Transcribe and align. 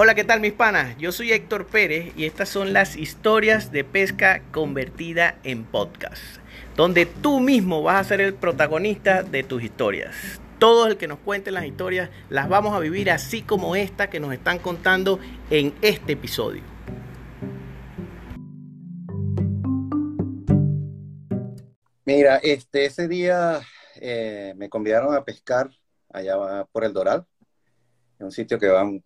Hola, 0.00 0.14
¿qué 0.14 0.22
tal 0.22 0.38
mis 0.38 0.52
panas? 0.52 0.96
Yo 0.98 1.10
soy 1.10 1.32
Héctor 1.32 1.66
Pérez 1.66 2.12
y 2.16 2.24
estas 2.24 2.48
son 2.48 2.72
las 2.72 2.94
historias 2.94 3.72
de 3.72 3.82
pesca 3.82 4.44
convertida 4.52 5.40
en 5.42 5.64
podcast, 5.64 6.22
donde 6.76 7.04
tú 7.04 7.40
mismo 7.40 7.82
vas 7.82 8.06
a 8.06 8.08
ser 8.08 8.20
el 8.20 8.32
protagonista 8.32 9.24
de 9.24 9.42
tus 9.42 9.60
historias. 9.60 10.40
Todo 10.60 10.86
el 10.86 10.98
que 10.98 11.08
nos 11.08 11.18
cuente 11.18 11.50
las 11.50 11.64
historias 11.64 12.10
las 12.30 12.48
vamos 12.48 12.76
a 12.76 12.78
vivir 12.78 13.10
así 13.10 13.42
como 13.42 13.74
esta 13.74 14.08
que 14.08 14.20
nos 14.20 14.32
están 14.32 14.60
contando 14.60 15.18
en 15.50 15.74
este 15.82 16.12
episodio. 16.12 16.62
Mira, 22.04 22.36
este, 22.36 22.84
ese 22.84 23.08
día 23.08 23.62
eh, 23.96 24.54
me 24.56 24.68
convidaron 24.68 25.16
a 25.16 25.24
pescar 25.24 25.68
allá 26.12 26.36
por 26.70 26.84
el 26.84 26.92
Doral, 26.92 27.26
en 28.20 28.26
un 28.26 28.30
sitio 28.30 28.60
que 28.60 28.68
van 28.68 29.02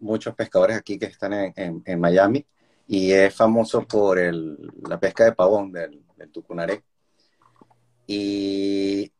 muchos 0.00 0.34
pescadores 0.34 0.76
aquí 0.76 0.98
que 0.98 1.06
están 1.06 1.52
en, 1.54 2.00
Miami 2.00 2.44
y 2.86 3.12
es 3.12 3.34
famoso 3.34 3.86
por 3.86 4.18
la 4.18 4.98
pesca 4.98 5.24
de 5.24 5.32
pavón 5.32 5.72
del, 5.72 6.02
Tucunaré. 6.32 6.82
Y 8.06 9.12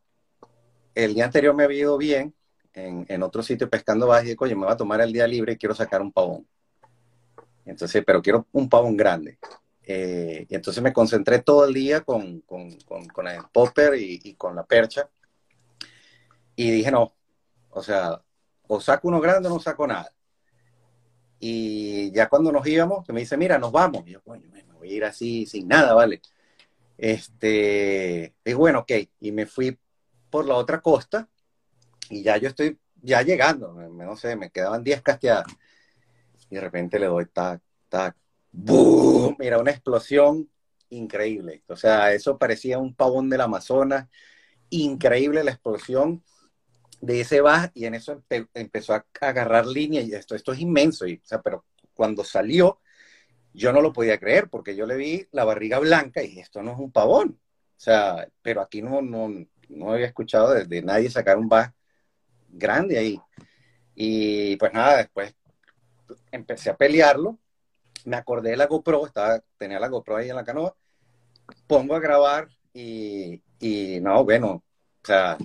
el 0.95 1.13
día 1.13 1.25
anterior 1.25 1.55
me 1.55 1.63
había 1.63 1.79
ido 1.79 1.97
bien 1.97 2.33
en, 2.73 3.23
otro 3.23 3.43
sitio 3.43 3.69
pescando 3.69 4.07
bajas 4.07 4.29
y 4.29 4.55
me 4.55 4.65
voy 4.65 4.71
a 4.71 4.77
tomar 4.77 5.01
el 5.01 5.13
día 5.13 5.27
libre 5.27 5.53
y 5.53 5.57
quiero 5.57 5.75
sacar 5.75 6.01
un 6.01 6.11
pavón. 6.11 6.47
Entonces, 7.65 8.03
pero 8.05 8.21
quiero 8.21 8.47
un 8.51 8.67
pavón 8.67 8.97
grande. 8.97 9.37
Eh, 9.83 10.45
y 10.47 10.55
entonces 10.55 10.83
me 10.83 10.93
concentré 10.93 11.39
todo 11.39 11.65
el 11.65 11.73
día 11.73 12.01
con, 12.01 12.43
el 12.47 13.43
popper 13.51 13.95
y, 13.95 14.35
con 14.35 14.55
la 14.55 14.65
percha. 14.65 15.09
Y 16.55 16.71
dije, 16.71 16.91
no, 16.91 17.15
o 17.69 17.81
sea, 17.81 18.21
o 18.67 18.79
saco 18.79 19.07
uno 19.07 19.19
grande 19.19 19.49
o 19.49 19.51
no 19.53 19.59
saco 19.59 19.87
nada. 19.87 20.11
Y 21.39 22.11
ya 22.11 22.27
cuando 22.27 22.51
nos 22.51 22.65
íbamos, 22.67 23.07
me 23.09 23.21
dice, 23.21 23.37
mira, 23.37 23.57
nos 23.57 23.71
vamos. 23.71 24.05
Y 24.05 24.11
yo, 24.11 24.21
coño, 24.21 24.49
me 24.51 24.63
voy 24.73 24.91
a 24.91 24.95
ir 24.95 25.05
así 25.05 25.45
sin 25.45 25.67
nada, 25.67 25.93
¿vale? 25.93 26.21
Este, 26.97 28.35
es 28.43 28.55
bueno, 28.55 28.79
ok. 28.79 28.91
Y 29.21 29.31
me 29.31 29.45
fui 29.45 29.77
por 30.29 30.45
la 30.45 30.55
otra 30.55 30.81
costa 30.81 31.29
y 32.09 32.23
ya 32.23 32.37
yo 32.37 32.49
estoy 32.49 32.77
ya 33.01 33.21
llegando, 33.21 33.71
no 33.73 34.15
sé, 34.17 34.35
me 34.35 34.49
quedaban 34.49 34.83
10 34.83 35.01
casteadas. 35.01 35.47
Y 36.49 36.55
de 36.55 36.61
repente 36.61 36.99
le 36.99 37.05
doy 37.05 37.25
tac, 37.27 37.61
tac, 37.87 38.15
¡boom! 38.51 39.35
Mira, 39.39 39.59
una 39.59 39.71
explosión 39.71 40.49
increíble. 40.89 41.63
O 41.67 41.75
sea, 41.75 42.13
eso 42.13 42.37
parecía 42.37 42.79
un 42.79 42.93
pavón 42.95 43.29
del 43.29 43.41
Amazonas. 43.41 44.07
Increíble 44.69 45.43
la 45.43 45.51
explosión 45.51 46.23
de 47.01 47.21
ese 47.21 47.41
baja 47.41 47.71
y 47.73 47.85
en 47.85 47.95
eso 47.95 48.23
empezó 48.53 48.93
a 48.93 49.05
agarrar 49.21 49.65
línea 49.65 50.01
y 50.01 50.13
esto, 50.13 50.35
esto 50.35 50.51
es 50.53 50.59
inmenso, 50.59 51.07
y, 51.07 51.15
o 51.15 51.25
sea, 51.25 51.41
pero 51.41 51.65
cuando 51.93 52.23
salió 52.23 52.79
yo 53.53 53.73
no 53.73 53.81
lo 53.81 53.93
podía 53.93 54.19
creer 54.19 54.49
porque 54.49 54.75
yo 54.75 54.85
le 54.85 54.95
vi 54.95 55.27
la 55.31 55.43
barriga 55.43 55.79
blanca 55.79 56.23
y 56.23 56.39
esto 56.39 56.61
no 56.61 56.73
es 56.73 56.79
un 56.79 56.91
pavón, 56.91 57.39
o 57.41 57.79
sea, 57.79 58.27
pero 58.41 58.61
aquí 58.61 58.81
no, 58.81 59.01
no, 59.01 59.29
no 59.69 59.91
había 59.91 60.07
escuchado 60.07 60.53
de, 60.53 60.81
nadie 60.81 61.09
sacar 61.09 61.37
un 61.37 61.49
baja 61.49 61.73
grande 62.49 62.97
ahí. 62.97 63.19
Y 63.95 64.55
pues 64.57 64.73
nada, 64.73 64.97
después 64.97 65.35
empecé 66.31 66.69
a 66.69 66.77
pelearlo, 66.77 67.37
me 68.05 68.17
acordé 68.17 68.51
de 68.51 68.57
la 68.57 68.67
GoPro, 68.67 69.05
estaba, 69.05 69.41
tenía 69.57 69.79
la 69.79 69.89
GoPro 69.89 70.17
ahí 70.17 70.29
en 70.29 70.35
la 70.35 70.43
canoa, 70.43 70.75
pongo 71.67 71.95
a 71.95 71.99
grabar 71.99 72.49
y, 72.73 73.41
y 73.59 73.99
no, 74.01 74.23
bueno, 74.23 74.51
o 74.51 74.63
sea, 75.05 75.37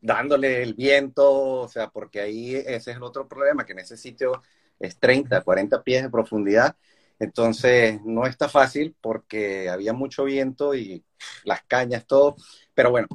dándole 0.00 0.62
el 0.62 0.74
viento, 0.74 1.60
o 1.60 1.68
sea, 1.68 1.90
porque 1.90 2.20
ahí 2.20 2.54
ese 2.54 2.90
es 2.92 2.96
el 2.96 3.02
otro 3.02 3.28
problema, 3.28 3.64
que 3.66 3.72
en 3.72 3.80
ese 3.80 3.96
sitio 3.96 4.42
es 4.78 4.98
30, 4.98 5.42
40 5.42 5.82
pies 5.82 6.02
de 6.02 6.10
profundidad, 6.10 6.76
entonces 7.18 8.00
no 8.04 8.26
está 8.26 8.48
fácil 8.48 8.96
porque 9.00 9.68
había 9.68 9.92
mucho 9.92 10.24
viento 10.24 10.74
y 10.74 11.04
las 11.44 11.62
cañas, 11.64 12.06
todo, 12.06 12.36
pero 12.74 12.90
bueno, 12.90 13.08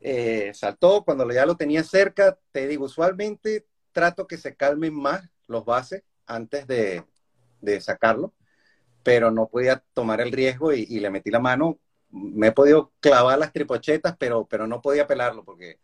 eh, 0.00 0.52
saltó, 0.54 1.04
cuando 1.04 1.30
ya 1.30 1.46
lo 1.46 1.56
tenía 1.56 1.82
cerca, 1.82 2.38
te 2.52 2.66
digo, 2.68 2.86
usualmente 2.86 3.66
trato 3.92 4.26
que 4.26 4.36
se 4.38 4.54
calmen 4.54 4.94
más 4.94 5.30
los 5.46 5.64
bases 5.64 6.02
antes 6.26 6.66
de, 6.66 7.04
sacarlo, 7.80 8.34
pero 9.02 9.30
no 9.30 9.48
podía 9.48 9.82
tomar 9.94 10.20
el 10.20 10.32
riesgo 10.32 10.72
y, 10.72 10.86
le 11.00 11.10
metí 11.10 11.30
la 11.30 11.40
mano. 11.40 11.78
Me 12.10 12.48
he 12.48 12.52
podido 12.52 12.92
clavar 13.00 13.38
las 13.38 13.52
tripochetas, 13.52 14.16
pero, 14.18 14.46
pero 14.46 14.66
no 14.66 14.82
podía 14.82 15.06
pelarlo 15.06 15.44
porque 15.44 15.78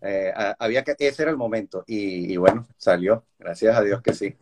eh, 0.00 0.32
había 0.58 0.84
que, 0.84 0.94
ese 0.98 1.22
era 1.22 1.30
el 1.30 1.36
momento 1.36 1.84
y, 1.86 2.36
bueno, 2.36 2.66
salió, 2.76 3.24
gracias 3.38 3.76
a 3.76 3.82
Dios 3.82 4.02
que 4.02 4.14
sí. 4.14 4.36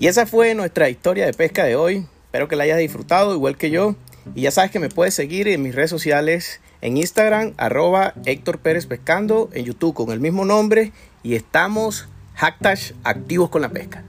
Y 0.00 0.06
esa 0.06 0.26
fue 0.26 0.54
nuestra 0.54 0.88
historia 0.88 1.26
de 1.26 1.32
pesca 1.32 1.64
de 1.64 1.74
hoy. 1.74 2.06
Espero 2.26 2.46
que 2.46 2.54
la 2.54 2.64
hayas 2.64 2.78
disfrutado 2.78 3.34
igual 3.34 3.56
que 3.56 3.70
yo. 3.70 3.96
Y 4.34 4.42
ya 4.42 4.50
sabes 4.50 4.70
que 4.70 4.78
me 4.78 4.90
puedes 4.90 5.14
seguir 5.14 5.48
en 5.48 5.62
mis 5.62 5.74
redes 5.74 5.90
sociales, 5.90 6.60
en 6.82 6.96
Instagram, 6.96 7.54
arroba 7.56 8.14
Héctor 8.24 8.60
Pérez 8.60 8.86
Pescando, 8.86 9.48
en 9.52 9.64
YouTube 9.64 9.94
con 9.94 10.10
el 10.10 10.20
mismo 10.20 10.44
nombre. 10.44 10.92
Y 11.24 11.34
estamos 11.34 12.08
hashtag 12.34 12.78
activos 13.02 13.50
con 13.50 13.62
la 13.62 13.70
pesca. 13.70 14.04